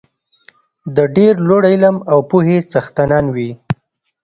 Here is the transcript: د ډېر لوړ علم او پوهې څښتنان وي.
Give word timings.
د 0.95 0.97
ډېر 1.15 1.33
لوړ 1.47 1.63
علم 1.71 1.95
او 2.11 2.19
پوهې 2.29 2.57
څښتنان 2.71 3.25
وي. 3.35 3.51